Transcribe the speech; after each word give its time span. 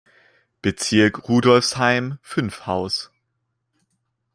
Bezirk 0.63 1.29
Rudolfsheim-Fünfhaus. 1.29 3.11